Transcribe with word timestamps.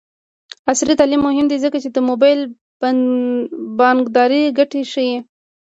عصري 0.71 0.93
تعلیم 0.99 1.21
مهم 1.27 1.45
دی 1.51 1.57
ځکه 1.65 1.77
چې 1.83 1.89
د 1.91 1.97
موبايل 2.09 2.39
بانکدارۍ 3.77 4.43
ګټې 4.57 4.81
ښيي. 4.91 5.15